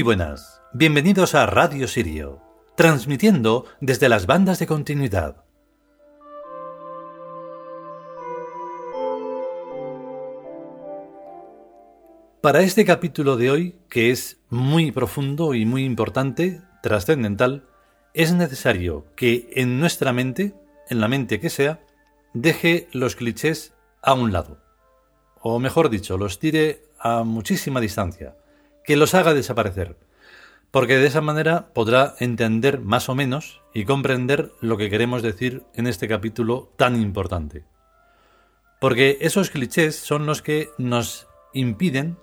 Muy 0.00 0.04
buenas, 0.04 0.62
bienvenidos 0.72 1.34
a 1.34 1.44
Radio 1.44 1.86
Sirio, 1.86 2.40
transmitiendo 2.74 3.66
desde 3.82 4.08
las 4.08 4.24
bandas 4.24 4.58
de 4.58 4.66
continuidad. 4.66 5.44
Para 12.40 12.62
este 12.62 12.86
capítulo 12.86 13.36
de 13.36 13.50
hoy, 13.50 13.76
que 13.90 14.10
es 14.10 14.40
muy 14.48 14.90
profundo 14.90 15.52
y 15.52 15.66
muy 15.66 15.84
importante, 15.84 16.62
trascendental, 16.82 17.68
es 18.14 18.32
necesario 18.32 19.04
que 19.16 19.50
en 19.54 19.80
nuestra 19.80 20.14
mente, 20.14 20.54
en 20.88 21.00
la 21.00 21.08
mente 21.08 21.40
que 21.40 21.50
sea, 21.50 21.84
deje 22.32 22.88
los 22.92 23.16
clichés 23.16 23.74
a 24.00 24.14
un 24.14 24.32
lado. 24.32 24.62
O 25.42 25.58
mejor 25.58 25.90
dicho, 25.90 26.16
los 26.16 26.38
tire 26.38 26.86
a 26.98 27.22
muchísima 27.22 27.82
distancia, 27.82 28.34
que 28.90 28.96
los 28.96 29.14
haga 29.14 29.34
desaparecer, 29.34 29.96
porque 30.72 30.96
de 30.96 31.06
esa 31.06 31.20
manera 31.20 31.72
podrá 31.72 32.16
entender 32.18 32.80
más 32.80 33.08
o 33.08 33.14
menos 33.14 33.62
y 33.72 33.84
comprender 33.84 34.50
lo 34.60 34.76
que 34.78 34.90
queremos 34.90 35.22
decir 35.22 35.62
en 35.74 35.86
este 35.86 36.08
capítulo 36.08 36.72
tan 36.74 37.00
importante. 37.00 37.62
Porque 38.80 39.18
esos 39.20 39.50
clichés 39.50 39.94
son 39.94 40.26
los 40.26 40.42
que 40.42 40.70
nos 40.76 41.28
impiden 41.54 42.16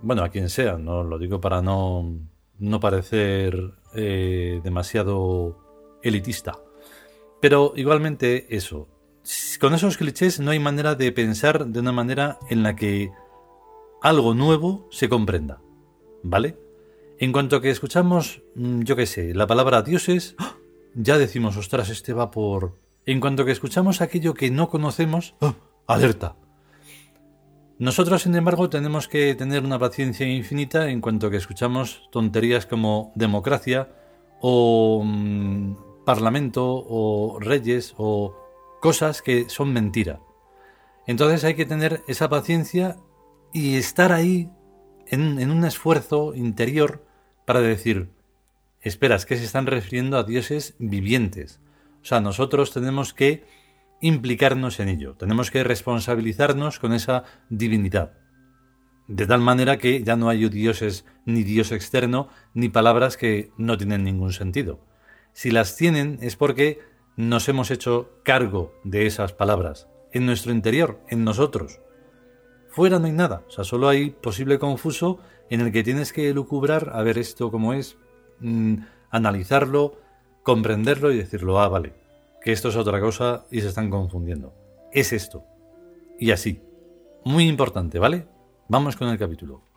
bueno, 0.00 0.24
a 0.24 0.30
quien 0.30 0.48
sea, 0.48 0.78
no 0.78 1.04
lo 1.04 1.18
digo 1.18 1.42
para 1.42 1.60
no, 1.60 2.10
no 2.58 2.80
parecer 2.80 3.74
eh, 3.94 4.62
demasiado 4.64 5.58
elitista. 6.02 6.56
Pero 7.42 7.74
igualmente 7.76 8.46
eso, 8.56 8.88
con 9.60 9.74
esos 9.74 9.98
clichés 9.98 10.40
no 10.40 10.52
hay 10.52 10.58
manera 10.58 10.94
de 10.94 11.12
pensar 11.12 11.66
de 11.66 11.80
una 11.80 11.92
manera 11.92 12.38
en 12.48 12.62
la 12.62 12.76
que 12.76 13.10
algo 14.00 14.32
nuevo 14.32 14.88
se 14.90 15.10
comprenda, 15.10 15.60
¿vale? 16.22 16.56
En 17.18 17.32
cuanto 17.32 17.60
que 17.60 17.70
escuchamos, 17.70 18.42
mm, 18.54 18.82
yo 18.82 18.96
qué 18.96 19.06
sé, 19.06 19.34
la 19.34 19.46
palabra 19.46 19.82
dioses, 19.82 20.34
¡ah! 20.38 20.56
ya 20.94 21.18
decimos, 21.18 21.56
ostras, 21.56 21.88
este 21.90 22.12
va 22.12 22.30
por... 22.30 22.78
En 23.06 23.20
cuanto 23.20 23.44
que 23.44 23.52
escuchamos 23.52 24.00
aquello 24.00 24.34
que 24.34 24.50
no 24.50 24.68
conocemos, 24.68 25.34
¡ah! 25.40 25.54
alerta, 25.86 26.36
nosotros, 27.80 28.22
sin 28.22 28.34
embargo, 28.34 28.68
tenemos 28.68 29.06
que 29.06 29.36
tener 29.36 29.64
una 29.64 29.78
paciencia 29.78 30.26
infinita 30.26 30.90
en 30.90 31.00
cuanto 31.00 31.30
que 31.30 31.36
escuchamos 31.36 32.08
tonterías 32.10 32.66
como 32.66 33.12
democracia 33.14 33.88
o 34.40 35.00
mm, 35.04 36.04
parlamento 36.04 36.64
o 36.66 37.38
reyes 37.38 37.94
o 37.96 38.34
cosas 38.80 39.22
que 39.22 39.48
son 39.48 39.72
mentira. 39.72 40.18
Entonces 41.06 41.44
hay 41.44 41.54
que 41.54 41.66
tener 41.66 42.02
esa 42.08 42.28
paciencia 42.28 42.96
y 43.52 43.76
estar 43.76 44.10
ahí 44.10 44.50
en, 45.10 45.50
un 45.50 45.64
esfuerzo 45.64 46.34
interior 46.34 47.04
para 47.46 47.60
decir, 47.60 48.10
esperas 48.80 49.26
que 49.26 49.36
se 49.36 49.44
están 49.44 49.66
refiriendo 49.66 50.18
a 50.18 50.24
dioses 50.24 50.74
vivientes. 50.78 51.60
O 52.02 52.04
sea, 52.04 52.20
nosotros 52.20 52.72
tenemos 52.72 53.14
que 53.14 53.44
implicarnos 54.00 54.80
en 54.80 54.88
ello, 54.88 55.14
tenemos 55.14 55.50
que 55.50 55.64
responsabilizarnos 55.64 56.78
con 56.78 56.92
esa 56.92 57.24
divinidad. 57.48 58.12
De 59.08 59.26
tal 59.26 59.40
manera 59.40 59.78
que 59.78 60.02
ya 60.04 60.16
no 60.16 60.28
hay 60.28 60.48
dioses 60.48 61.04
ni 61.24 61.42
Dios 61.42 61.72
externo, 61.72 62.28
ni 62.54 62.68
palabras 62.68 63.16
que 63.16 63.50
no 63.56 63.78
tienen 63.78 64.04
ningún 64.04 64.32
sentido. 64.32 64.80
Si 65.32 65.50
las 65.50 65.76
tienen 65.76 66.18
es 66.20 66.36
porque 66.36 66.80
nos 67.16 67.48
hemos 67.48 67.70
hecho 67.70 68.20
cargo 68.22 68.72
de 68.84 69.06
esas 69.06 69.32
palabras, 69.32 69.88
en 70.12 70.26
nuestro 70.26 70.52
interior, 70.52 71.00
en 71.08 71.24
nosotros. 71.24 71.80
Fuera 72.68 72.98
no 72.98 73.06
hay 73.06 73.12
nada, 73.12 73.42
o 73.48 73.50
sea, 73.50 73.64
solo 73.64 73.88
hay 73.88 74.10
posible 74.10 74.58
confuso 74.58 75.18
en 75.50 75.60
el 75.60 75.72
que 75.72 75.82
tienes 75.82 76.12
que 76.12 76.32
lucubrar 76.32 76.90
a 76.94 77.02
ver 77.02 77.18
esto 77.18 77.50
cómo 77.50 77.72
es, 77.72 77.96
mm, 78.40 78.76
analizarlo, 79.10 79.96
comprenderlo 80.42 81.12
y 81.12 81.18
decirlo, 81.18 81.60
ah, 81.60 81.68
vale, 81.68 81.94
que 82.42 82.52
esto 82.52 82.68
es 82.68 82.76
otra 82.76 83.00
cosa 83.00 83.46
y 83.50 83.60
se 83.60 83.68
están 83.68 83.90
confundiendo. 83.90 84.54
Es 84.92 85.12
esto. 85.12 85.44
Y 86.18 86.30
así. 86.30 86.62
Muy 87.24 87.48
importante, 87.48 87.98
¿vale? 87.98 88.26
Vamos 88.68 88.96
con 88.96 89.08
el 89.08 89.18
capítulo. 89.18 89.67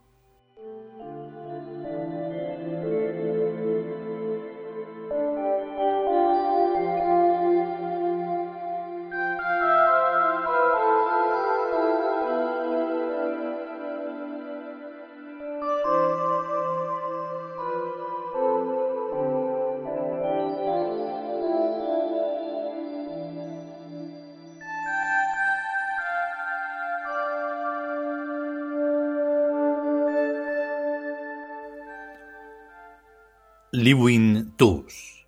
Liwin 33.82 34.54
Tus 34.58 35.26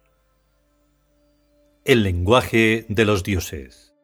El 1.86 2.04
lenguaje 2.04 2.86
de 2.88 3.04
los 3.04 3.24
dioses 3.24 3.96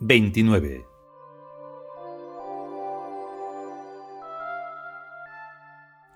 29 0.00 0.86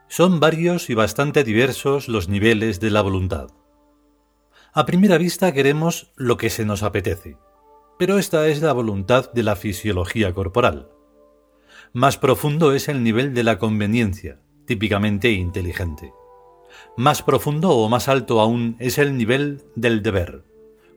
Son 0.08 0.40
varios 0.40 0.88
y 0.88 0.94
bastante 0.94 1.44
diversos 1.44 2.08
los 2.08 2.30
niveles 2.30 2.80
de 2.80 2.88
la 2.88 3.02
voluntad. 3.02 3.50
A 4.72 4.86
primera 4.86 5.18
vista 5.18 5.52
queremos 5.52 6.14
lo 6.16 6.38
que 6.38 6.48
se 6.48 6.64
nos 6.64 6.82
apetece, 6.82 7.36
pero 7.98 8.16
esta 8.16 8.48
es 8.48 8.62
la 8.62 8.72
voluntad 8.72 9.30
de 9.34 9.42
la 9.42 9.54
fisiología 9.54 10.32
corporal. 10.32 10.88
Más 11.92 12.16
profundo 12.16 12.72
es 12.72 12.88
el 12.88 13.02
nivel 13.02 13.34
de 13.34 13.44
la 13.44 13.58
conveniencia, 13.58 14.41
típicamente 14.66 15.30
inteligente. 15.32 16.12
Más 16.96 17.22
profundo 17.22 17.70
o 17.70 17.88
más 17.88 18.08
alto 18.08 18.40
aún 18.40 18.76
es 18.78 18.98
el 18.98 19.16
nivel 19.16 19.62
del 19.74 20.02
deber, 20.02 20.44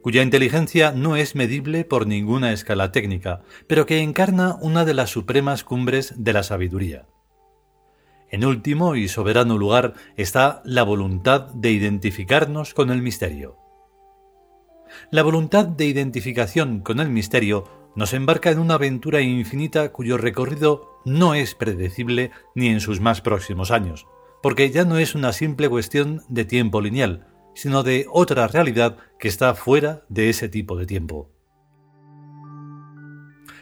cuya 0.02 0.22
inteligencia 0.22 0.92
no 0.92 1.16
es 1.16 1.36
medible 1.36 1.84
por 1.84 2.08
ninguna 2.08 2.52
escala 2.52 2.92
técnica, 2.92 3.42
pero 3.68 3.86
que 3.86 4.02
encarna 4.02 4.56
una 4.62 4.86
de 4.86 4.94
las 4.94 5.10
supremas 5.10 5.64
cumbres 5.64 6.14
de 6.18 6.34
la 6.34 6.44
sabiduría. 6.44 7.08
En 8.30 8.46
último 8.46 8.96
y 8.96 9.08
soberano 9.08 9.58
lugar 9.58 9.94
está 10.18 10.62
la 10.66 10.84
voluntad 10.84 11.54
de 11.54 11.72
identificarnos 11.72 12.74
con 12.74 12.90
el 12.90 13.02
misterio. 13.02 13.58
La 15.12 15.24
voluntad 15.24 15.66
de 15.66 15.86
identificación 15.86 16.82
con 16.82 17.00
el 17.00 17.10
misterio 17.10 17.66
nos 17.96 18.14
embarca 18.14 18.52
en 18.52 18.60
una 18.60 18.76
aventura 18.76 19.22
infinita 19.22 19.92
cuyo 19.92 20.18
recorrido 20.18 20.95
no 21.06 21.36
es 21.36 21.56
predecible 21.56 22.32
ni 22.56 22.68
en 22.68 22.82
sus 22.82 23.00
más 23.00 23.22
próximos 23.22 23.72
años, 23.72 24.08
porque 24.42 24.72
ya 24.72 24.86
no 24.86 24.98
es 24.98 25.16
una 25.16 25.32
simple 25.34 25.70
cuestión 25.70 26.24
de 26.28 26.46
tiempo 26.46 26.82
lineal, 26.82 27.28
sino 27.54 27.84
de 27.84 28.08
otra 28.12 28.48
realidad 28.48 28.98
que 29.20 29.28
está 29.28 29.56
fuera 29.56 30.04
de 30.10 30.30
ese 30.30 30.50
tipo 30.50 30.76
de 30.76 30.86
tiempo. 30.86 31.32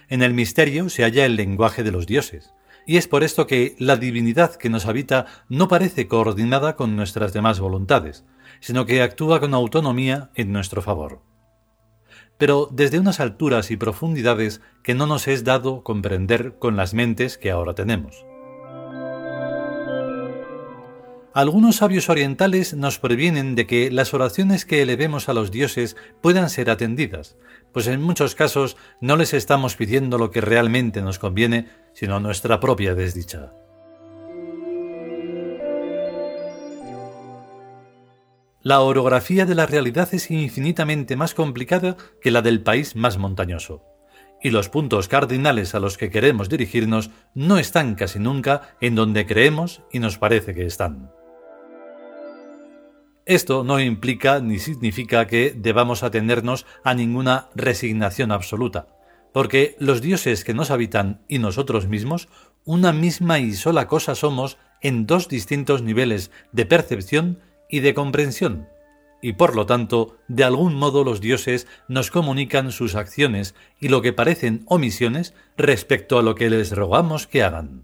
En 0.09 0.21
el 0.21 0.33
misterio 0.33 0.89
se 0.89 1.03
halla 1.03 1.25
el 1.25 1.35
lenguaje 1.35 1.83
de 1.83 1.91
los 1.91 2.07
dioses, 2.07 2.53
y 2.85 2.97
es 2.97 3.07
por 3.07 3.23
esto 3.23 3.47
que 3.47 3.75
la 3.79 3.95
divinidad 3.95 4.55
que 4.55 4.69
nos 4.69 4.85
habita 4.85 5.25
no 5.47 5.67
parece 5.67 6.07
coordinada 6.07 6.75
con 6.75 6.95
nuestras 6.95 7.33
demás 7.33 7.59
voluntades, 7.59 8.25
sino 8.59 8.85
que 8.85 9.01
actúa 9.01 9.39
con 9.39 9.53
autonomía 9.53 10.31
en 10.35 10.51
nuestro 10.51 10.81
favor 10.81 11.21
pero 12.37 12.69
desde 12.71 12.99
unas 12.99 13.19
alturas 13.19 13.71
y 13.71 13.77
profundidades 13.77 14.61
que 14.81 14.95
no 14.95 15.07
nos 15.07 15.27
es 15.27 15.43
dado 15.43 15.83
comprender 15.83 16.55
con 16.59 16.75
las 16.75 16.93
mentes 16.93 17.37
que 17.37 17.51
ahora 17.51 17.73
tenemos. 17.73 18.25
Algunos 21.33 21.77
sabios 21.77 22.09
orientales 22.09 22.75
nos 22.75 22.99
previenen 22.99 23.55
de 23.55 23.65
que 23.65 23.89
las 23.89 24.13
oraciones 24.13 24.65
que 24.65 24.83
elevemos 24.83 25.29
a 25.29 25.33
los 25.33 25.49
dioses 25.49 25.97
puedan 26.21 26.47
ser 26.51 26.69
atendidas, 26.69 27.37
pues 27.71 27.87
en 27.87 28.03
muchos 28.03 28.35
casos 28.35 28.77
no 29.01 29.17
les 29.17 29.33
estamos 29.33 29.75
pidiendo 29.75 30.19
lo 30.19 30.29
que 30.29 30.41
realmente 30.41 31.01
nos 31.01 31.17
conviene, 31.17 31.69
sino 31.93 32.19
nuestra 32.19 32.59
propia 32.59 32.93
desdicha. 32.93 33.51
La 38.65 38.79
orografía 38.79 39.45
de 39.45 39.55
la 39.55 39.65
realidad 39.65 40.07
es 40.13 40.31
infinitamente 40.31 41.17
más 41.17 41.33
complicada 41.33 41.97
que 42.21 42.31
la 42.31 42.41
del 42.41 42.61
país 42.63 42.95
más 42.95 43.17
montañoso, 43.17 43.83
y 44.41 44.51
los 44.51 44.69
puntos 44.69 45.09
cardinales 45.09 45.75
a 45.75 45.81
los 45.81 45.97
que 45.97 46.09
queremos 46.09 46.47
dirigirnos 46.47 47.11
no 47.35 47.57
están 47.57 47.95
casi 47.95 48.19
nunca 48.19 48.77
en 48.79 48.95
donde 48.95 49.25
creemos 49.25 49.81
y 49.91 49.99
nos 49.99 50.17
parece 50.17 50.53
que 50.53 50.65
están. 50.65 51.11
Esto 53.25 53.65
no 53.65 53.81
implica 53.81 54.39
ni 54.39 54.59
significa 54.59 55.27
que 55.27 55.53
debamos 55.53 56.01
atendernos 56.01 56.65
a 56.85 56.93
ninguna 56.93 57.49
resignación 57.55 58.31
absoluta, 58.31 58.87
porque 59.33 59.75
los 59.77 60.01
dioses 60.01 60.45
que 60.45 60.53
nos 60.53 60.71
habitan 60.71 61.21
y 61.27 61.39
nosotros 61.39 61.89
mismos 61.89 62.29
una 62.63 62.93
misma 62.93 63.39
y 63.39 63.55
sola 63.55 63.87
cosa 63.87 64.15
somos 64.15 64.57
en 64.79 65.05
dos 65.05 65.27
distintos 65.27 65.81
niveles 65.81 66.31
de 66.53 66.65
percepción 66.65 67.39
y 67.73 67.79
de 67.79 67.95
comprensión, 67.95 68.67
y 69.19 69.33
por 69.33 69.55
lo 69.55 69.65
tanto, 69.65 70.19
de 70.27 70.43
algún 70.43 70.75
modo 70.75 71.03
los 71.03 71.21
dioses 71.21 71.65
nos 71.87 72.11
comunican 72.11 72.71
sus 72.71 72.93
acciones 72.93 73.55
y 73.79 73.87
lo 73.87 74.03
que 74.03 74.13
parecen 74.13 74.63
omisiones 74.67 75.33
respecto 75.57 76.19
a 76.19 76.21
lo 76.21 76.35
que 76.35 76.51
les 76.51 76.71
rogamos 76.75 77.25
que 77.25 77.41
hagan. 77.41 77.83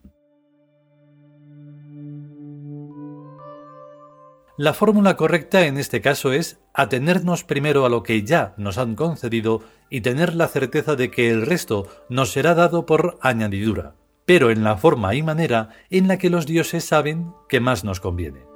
La 4.57 4.75
fórmula 4.75 5.17
correcta 5.17 5.65
en 5.65 5.79
este 5.79 6.01
caso 6.01 6.33
es 6.33 6.59
atenernos 6.75 7.43
primero 7.43 7.83
a 7.83 7.89
lo 7.89 8.03
que 8.03 8.21
ya 8.21 8.53
nos 8.57 8.77
han 8.77 8.93
concedido 8.93 9.63
y 9.89 10.01
tener 10.01 10.35
la 10.35 10.49
certeza 10.49 10.95
de 10.95 11.09
que 11.09 11.31
el 11.31 11.47
resto 11.47 11.87
nos 12.09 12.31
será 12.31 12.53
dado 12.53 12.85
por 12.85 13.17
añadidura, 13.21 13.95
pero 14.27 14.51
en 14.51 14.63
la 14.63 14.77
forma 14.77 15.15
y 15.15 15.23
manera 15.23 15.69
en 15.89 16.07
la 16.07 16.19
que 16.19 16.29
los 16.29 16.45
dioses 16.45 16.83
saben 16.83 17.33
que 17.47 17.59
más 17.59 17.83
nos 17.83 17.99
conviene. 17.99 18.48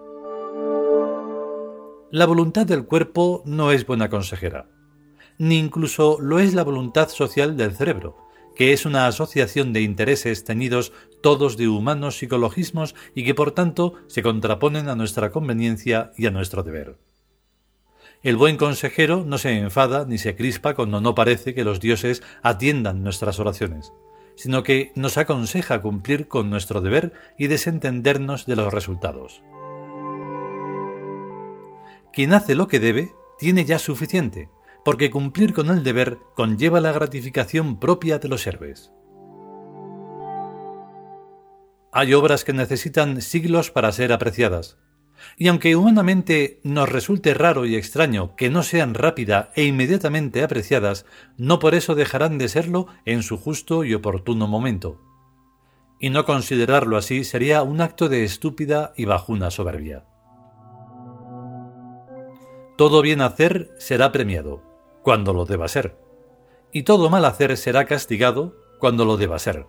La 2.14 2.28
voluntad 2.28 2.68
del 2.68 2.86
cuerpo 2.86 3.42
no 3.44 3.72
es 3.72 3.88
buena 3.88 4.08
consejera, 4.08 4.70
ni 5.40 5.58
incluso 5.58 6.20
lo 6.22 6.38
es 6.38 6.54
la 6.54 6.64
voluntad 6.64 7.10
social 7.10 7.58
del 7.58 7.76
cerebro, 7.76 8.30
que 8.56 8.72
es 8.72 8.86
una 8.86 9.08
asociación 9.08 9.74
de 9.74 9.82
intereses 9.82 10.44
teñidos 10.44 10.94
todos 11.24 11.58
de 11.58 11.68
humanos 11.68 12.20
psicologismos 12.20 12.94
y 13.16 13.26
que 13.26 13.34
por 13.34 13.50
tanto 13.54 13.96
se 14.06 14.22
contraponen 14.22 14.90
a 14.90 14.96
nuestra 14.96 15.32
conveniencia 15.32 16.12
y 16.16 16.28
a 16.28 16.30
nuestro 16.30 16.62
deber. 16.62 17.00
El 18.22 18.38
buen 18.38 18.58
consejero 18.58 19.24
no 19.26 19.40
se 19.40 19.58
enfada 19.58 20.06
ni 20.06 20.20
se 20.20 20.36
crispa 20.36 20.76
cuando 20.76 21.02
no 21.02 21.16
parece 21.16 21.56
que 21.56 21.64
los 21.64 21.80
dioses 21.80 22.22
atiendan 22.44 23.02
nuestras 23.02 23.40
oraciones, 23.40 23.92
sino 24.36 24.62
que 24.62 24.92
nos 24.94 25.18
aconseja 25.18 25.82
cumplir 25.82 26.28
con 26.28 26.52
nuestro 26.52 26.80
deber 26.80 27.12
y 27.40 27.48
desentendernos 27.48 28.46
de 28.46 28.56
los 28.56 28.72
resultados. 28.72 29.42
Quien 32.14 32.34
hace 32.34 32.54
lo 32.54 32.68
que 32.68 32.80
debe 32.80 33.12
tiene 33.40 33.66
ya 33.66 33.80
suficiente, 33.80 34.50
porque 34.86 35.10
cumplir 35.10 35.54
con 35.54 35.70
el 35.70 35.84
deber 35.84 36.20
conlleva 36.36 36.80
la 36.80 36.92
gratificación 36.92 37.80
propia 37.80 38.20
de 38.20 38.28
los 38.28 38.46
héroes. 38.46 38.92
Hay 41.92 42.14
obras 42.14 42.44
que 42.44 42.54
necesitan 42.54 43.22
siglos 43.22 43.72
para 43.72 43.92
ser 43.92 44.14
apreciadas, 44.14 44.78
y 45.38 45.48
aunque 45.48 45.76
humanamente 45.76 46.60
nos 46.64 46.90
resulte 46.90 47.34
raro 47.34 47.66
y 47.66 47.76
extraño 47.76 48.36
que 48.36 48.50
no 48.50 48.62
sean 48.62 48.94
rápida 48.94 49.52
e 49.56 49.64
inmediatamente 49.64 50.44
apreciadas, 50.44 51.06
no 51.38 51.60
por 51.60 51.74
eso 51.76 51.96
dejarán 51.96 52.38
de 52.38 52.48
serlo 52.48 52.88
en 53.06 53.24
su 53.24 53.38
justo 53.38 53.84
y 53.84 53.94
oportuno 53.94 54.48
momento. 54.48 55.02
Y 56.00 56.10
no 56.10 56.26
considerarlo 56.26 56.98
así 56.98 57.24
sería 57.24 57.64
un 57.64 57.82
acto 57.82 58.10
de 58.10 58.24
estúpida 58.24 58.94
y 58.98 59.06
bajuna 59.06 59.50
soberbia. 59.50 60.06
Todo 62.76 63.04
bien 63.04 63.22
hacer 63.22 63.72
será 63.78 64.12
premiado, 64.12 64.62
cuando 65.04 65.32
lo 65.32 65.46
deba 65.46 65.68
ser, 65.68 65.96
y 66.72 66.84
todo 66.84 67.12
mal 67.12 67.24
hacer 67.26 67.56
será 67.56 67.86
castigado 67.86 68.56
cuando 68.80 69.06
lo 69.06 69.16
deba 69.16 69.38
ser. 69.38 69.68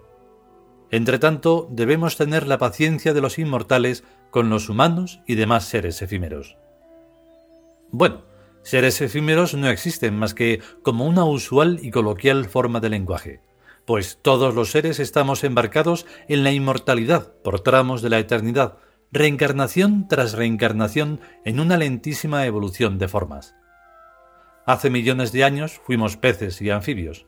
Entretanto, 0.90 1.68
debemos 1.70 2.16
tener 2.16 2.46
la 2.46 2.56
paciencia 2.56 3.12
de 3.12 3.20
los 3.20 3.38
inmortales 3.38 4.04
con 4.30 4.48
los 4.48 4.68
humanos 4.70 5.20
y 5.26 5.34
demás 5.34 5.64
seres 5.66 6.00
efímeros. 6.00 6.56
Bueno, 7.90 8.22
seres 8.62 9.00
efímeros 9.02 9.54
no 9.54 9.68
existen 9.68 10.16
más 10.16 10.32
que 10.32 10.62
como 10.82 11.06
una 11.06 11.24
usual 11.24 11.80
y 11.82 11.90
coloquial 11.90 12.46
forma 12.46 12.80
de 12.80 12.88
lenguaje, 12.88 13.40
pues 13.84 14.18
todos 14.22 14.54
los 14.54 14.70
seres 14.70 14.98
estamos 14.98 15.44
embarcados 15.44 16.06
en 16.26 16.42
la 16.42 16.52
inmortalidad 16.52 17.34
por 17.42 17.60
tramos 17.60 18.00
de 18.00 18.08
la 18.08 18.18
eternidad, 18.18 18.78
reencarnación 19.14 20.08
tras 20.08 20.32
reencarnación 20.32 21.20
en 21.44 21.60
una 21.60 21.76
lentísima 21.76 22.46
evolución 22.46 22.98
de 22.98 23.06
formas. 23.06 23.54
Hace 24.66 24.90
millones 24.90 25.30
de 25.30 25.44
años 25.44 25.80
fuimos 25.86 26.16
peces 26.16 26.60
y 26.60 26.70
anfibios, 26.70 27.24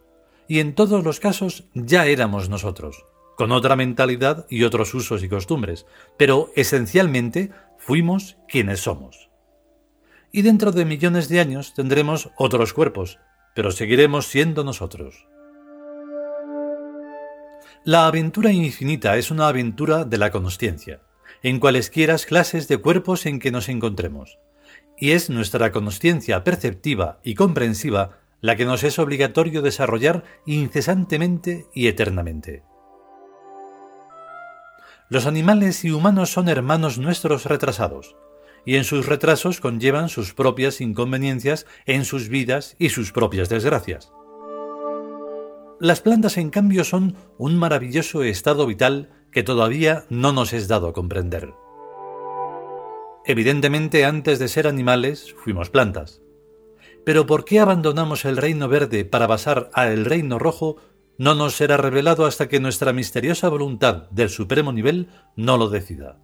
y 0.48 0.58
en 0.58 0.74
todos 0.74 1.04
los 1.04 1.20
casos 1.20 1.68
ya 1.74 2.06
éramos 2.06 2.48
nosotros, 2.48 3.04
con 3.36 3.52
otra 3.52 3.76
mentalidad 3.76 4.46
y 4.50 4.64
otros 4.64 4.94
usos 4.94 5.22
y 5.22 5.28
costumbres, 5.28 5.86
pero 6.16 6.50
esencialmente 6.56 7.52
fuimos 7.78 8.36
quienes 8.48 8.80
somos. 8.80 9.30
Y 10.32 10.42
dentro 10.42 10.72
de 10.72 10.84
millones 10.84 11.28
de 11.28 11.38
años 11.38 11.72
tendremos 11.72 12.30
otros 12.36 12.72
cuerpos, 12.72 13.20
pero 13.54 13.70
seguiremos 13.70 14.26
siendo 14.26 14.64
nosotros. 14.64 15.28
La 17.84 18.08
aventura 18.08 18.50
infinita 18.50 19.16
es 19.16 19.30
una 19.30 19.46
aventura 19.46 20.04
de 20.04 20.18
la 20.18 20.32
consciencia, 20.32 21.05
en 21.46 21.60
cualesquiera 21.60 22.16
clases 22.18 22.66
de 22.66 22.78
cuerpos 22.78 23.24
en 23.24 23.38
que 23.38 23.52
nos 23.52 23.68
encontremos 23.68 24.40
y 24.98 25.12
es 25.12 25.30
nuestra 25.30 25.70
consciencia 25.70 26.42
perceptiva 26.42 27.20
y 27.22 27.36
comprensiva 27.36 28.18
la 28.40 28.56
que 28.56 28.64
nos 28.64 28.82
es 28.82 28.98
obligatorio 28.98 29.62
desarrollar 29.62 30.24
incesantemente 30.44 31.66
y 31.72 31.86
eternamente. 31.86 32.64
Los 35.08 35.26
animales 35.26 35.84
y 35.84 35.92
humanos 35.92 36.32
son 36.32 36.48
hermanos 36.48 36.98
nuestros 36.98 37.44
retrasados, 37.44 38.16
y 38.64 38.74
en 38.74 38.82
sus 38.82 39.06
retrasos 39.06 39.60
conllevan 39.60 40.08
sus 40.08 40.34
propias 40.34 40.80
inconveniencias 40.80 41.64
en 41.86 42.04
sus 42.04 42.28
vidas 42.28 42.74
y 42.80 42.88
sus 42.88 43.12
propias 43.12 43.48
desgracias. 43.48 44.10
Las 45.78 46.00
plantas, 46.00 46.38
en 46.38 46.50
cambio, 46.50 46.82
son 46.82 47.14
un 47.38 47.56
maravilloso 47.56 48.24
estado 48.24 48.66
vital 48.66 49.10
que 49.36 49.42
todavía 49.42 50.06
no 50.08 50.32
nos 50.32 50.54
es 50.54 50.66
dado 50.66 50.94
comprender. 50.94 51.52
Evidentemente 53.26 54.06
antes 54.06 54.38
de 54.38 54.48
ser 54.48 54.66
animales 54.66 55.34
fuimos 55.44 55.68
plantas. 55.68 56.22
Pero 57.04 57.26
¿por 57.26 57.44
qué 57.44 57.60
abandonamos 57.60 58.24
el 58.24 58.38
reino 58.38 58.66
verde 58.66 59.04
para 59.04 59.28
pasar 59.28 59.68
al 59.74 60.06
reino 60.06 60.38
rojo? 60.38 60.78
No 61.18 61.34
nos 61.34 61.54
será 61.54 61.76
revelado 61.76 62.24
hasta 62.24 62.48
que 62.48 62.60
nuestra 62.60 62.94
misteriosa 62.94 63.50
voluntad 63.50 64.08
del 64.08 64.30
supremo 64.30 64.72
nivel 64.72 65.10
no 65.36 65.58
lo 65.58 65.68
decida. 65.68 66.16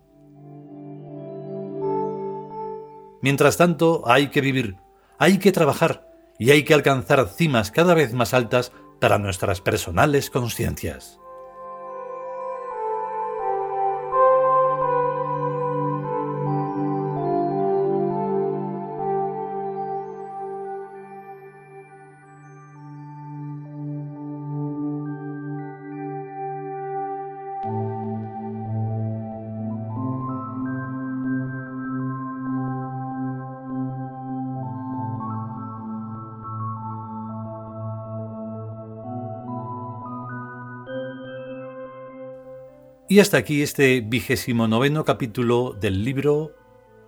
Mientras 3.20 3.58
tanto, 3.58 4.04
hay 4.06 4.28
que 4.28 4.40
vivir, 4.40 4.76
hay 5.18 5.36
que 5.36 5.52
trabajar 5.52 6.08
y 6.38 6.50
hay 6.50 6.64
que 6.64 6.72
alcanzar 6.72 7.28
cimas 7.28 7.72
cada 7.72 7.92
vez 7.92 8.14
más 8.14 8.32
altas 8.32 8.72
para 9.02 9.18
nuestras 9.18 9.60
personales 9.60 10.30
conciencias. 10.30 11.18
Y 43.12 43.20
hasta 43.20 43.36
aquí 43.36 43.60
este 43.60 44.00
vigésimo 44.00 44.66
noveno 44.66 45.04
capítulo 45.04 45.76
del 45.78 46.02
libro 46.02 46.56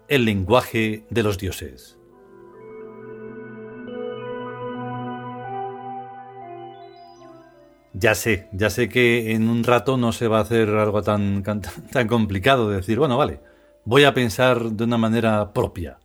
El 0.07 0.27
lenguaje 0.27 1.07
de 1.09 1.23
los 1.23 1.39
dioses. 1.39 1.99
Ya 7.95 8.15
sé, 8.15 8.51
ya 8.53 8.69
sé 8.69 8.91
que 8.91 9.33
en 9.33 9.49
un 9.49 9.65
rato 9.65 9.97
no 9.97 10.13
se 10.13 10.29
va 10.29 10.41
a 10.41 10.43
hacer 10.43 10.69
algo 10.69 11.01
tan, 11.01 11.43
tan 11.43 12.07
complicado 12.07 12.69
de 12.69 12.77
decir, 12.77 12.99
bueno, 12.99 13.17
vale, 13.17 13.41
voy 13.87 14.05
a 14.05 14.13
pensar 14.13 14.73
de 14.73 14.85
una 14.85 14.99
manera 14.99 15.55
propia. 15.55 16.01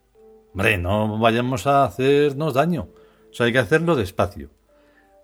Hombre, 0.54 0.78
no 0.78 1.20
vayamos 1.20 1.68
a 1.68 1.84
hacernos 1.84 2.54
daño. 2.54 2.88
O 3.32 3.34
sea, 3.34 3.48
hay 3.48 3.52
que 3.52 3.60
hacerlo 3.60 3.98
despacio. 3.98 4.50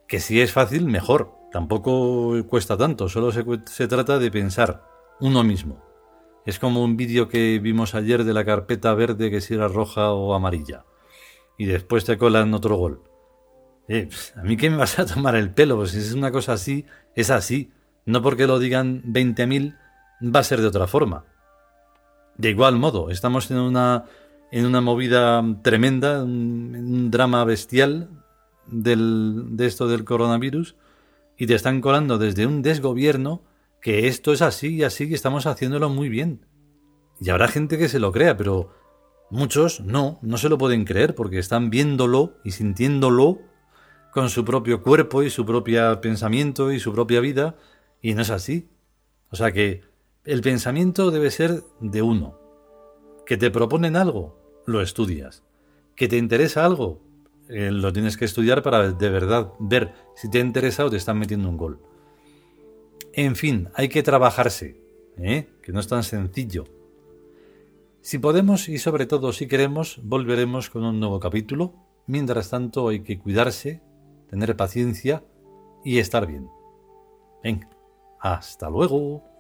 Que 0.06 0.20
si 0.20 0.42
es 0.42 0.52
fácil, 0.52 0.86
mejor. 0.86 1.32
Tampoco 1.56 2.36
cuesta 2.50 2.76
tanto, 2.76 3.08
solo 3.08 3.32
se, 3.32 3.88
trata 3.88 4.20
de 4.20 4.30
pensar 4.30 4.84
uno 5.22 5.42
mismo. 5.42 5.82
Es 6.46 6.60
como 6.60 6.84
un 6.84 6.98
vídeo 6.98 7.30
que 7.30 7.60
vimos 7.60 7.96
ayer 7.96 8.26
de 8.26 8.34
la 8.34 8.44
carpeta 8.44 8.94
verde 8.94 9.32
que 9.32 9.40
si 9.40 9.54
era 9.54 9.70
roja 9.70 10.12
o 10.12 10.34
amarilla. 10.34 10.84
Y 11.58 11.64
después 11.64 12.04
te 12.04 12.18
colan 12.18 12.54
otro 12.54 12.76
gol. 12.76 13.04
Eh, 13.88 14.10
¿A 14.36 14.44
mí 14.44 14.58
qué 14.58 14.70
me 14.70 14.76
vas 14.76 15.00
a 15.00 15.06
tomar 15.06 15.38
el 15.38 15.50
pelo? 15.50 15.78
Pues 15.78 15.92
si 15.92 16.00
es 16.00 16.12
una 16.12 16.30
cosa 16.30 16.52
así, 16.52 16.86
es 17.16 17.30
así. 17.30 17.72
No 18.04 18.22
porque 18.22 18.48
lo 18.48 18.60
digan 18.60 19.02
20.000 19.04 19.78
va 20.36 20.42
a 20.42 20.44
ser 20.44 20.60
de 20.60 20.68
otra 20.68 20.88
forma. 20.88 21.24
De 22.38 22.50
igual 22.50 22.76
modo, 22.76 23.12
estamos 23.12 23.50
en 23.50 23.60
una, 23.60 24.04
en 24.52 24.66
una 24.66 24.82
movida 24.82 25.42
tremenda, 25.62 26.18
en 26.18 26.76
un 26.76 27.12
drama 27.12 27.46
bestial 27.46 28.10
de 28.68 29.66
esto 29.66 29.88
del 29.88 30.04
coronavirus, 30.04 30.76
y 31.38 31.48
te 31.48 31.56
están 31.56 31.82
colando 31.82 32.18
desde 32.18 32.46
un 32.46 32.62
desgobierno 32.62 33.44
que 33.82 34.08
esto 34.08 34.34
es 34.34 34.42
así 34.42 34.76
y 34.76 34.84
así 34.84 35.06
y 35.06 35.14
estamos 35.14 35.46
haciéndolo 35.46 35.90
muy 35.90 36.10
bien. 36.10 36.46
Y 37.20 37.30
habrá 37.30 37.48
gente 37.48 37.78
que 37.78 37.88
se 37.88 38.00
lo 38.00 38.12
crea, 38.12 38.36
pero 38.36 38.72
muchos 39.30 39.82
no, 39.82 40.20
no 40.22 40.38
se 40.38 40.50
lo 40.50 40.58
pueden 40.58 40.86
creer 40.86 41.16
porque 41.16 41.40
están 41.40 41.70
viéndolo 41.70 42.38
y 42.44 42.52
sintiéndolo 42.52 43.40
con 44.12 44.30
su 44.30 44.46
propio 44.46 44.82
cuerpo 44.82 45.24
y 45.24 45.30
su 45.30 45.46
propio 45.46 46.00
pensamiento 46.02 46.72
y 46.72 46.80
su 46.80 46.94
propia 46.94 47.20
vida 47.20 47.58
y 48.02 48.14
no 48.14 48.22
es 48.22 48.30
así. 48.30 48.70
O 49.30 49.36
sea 49.36 49.52
que 49.52 49.84
el 50.24 50.42
pensamiento 50.42 51.12
debe 51.12 51.30
ser 51.32 51.64
de 51.80 52.02
uno. 52.02 52.40
Que 53.26 53.38
te 53.38 53.52
proponen 53.52 53.96
algo, 53.96 54.64
lo 54.66 54.82
estudias. 54.82 55.44
Que 55.96 56.08
te 56.08 56.18
interesa 56.18 56.66
algo, 56.66 57.02
eh, 57.50 57.72
lo 57.72 57.94
tienes 57.94 58.18
que 58.18 58.26
estudiar 58.26 58.64
para 58.64 58.92
de 58.92 59.10
verdad 59.10 59.54
ver 59.60 59.94
si 60.16 60.30
te 60.30 60.40
interesa 60.40 60.86
o 60.86 60.90
te 60.90 60.98
están 60.98 61.20
metiendo 61.20 61.50
un 61.50 61.58
gol. 61.58 61.80
En 63.14 63.36
fin, 63.36 63.70
hay 63.76 63.88
que 63.88 64.04
trabajarse, 64.04 64.82
¿eh? 65.18 65.48
que 65.62 65.72
no 65.72 65.80
es 65.80 65.88
tan 65.88 66.04
sencillo. 66.04 66.66
Si 68.02 68.20
podemos 68.20 68.70
y 68.70 68.78
sobre 68.78 69.06
todo 69.06 69.32
si 69.32 69.48
queremos, 69.48 70.00
volveremos 70.04 70.70
con 70.70 70.84
un 70.84 71.00
nuevo 71.00 71.20
capítulo. 71.20 71.74
Mientras 72.08 72.50
tanto 72.50 72.90
hay 72.90 73.02
que 73.02 73.18
cuidarse, 73.18 73.82
tener 74.30 74.56
paciencia 74.56 75.24
y 75.84 75.98
estar 76.00 76.28
bien. 76.28 76.48
Venga, 77.44 77.70
hasta 78.20 78.70
luego. 78.70 79.35